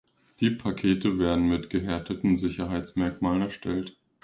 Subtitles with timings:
[0.39, 3.99] Die Pakete werden mit gehärteten Sicherheitsmerkmalen erstellt.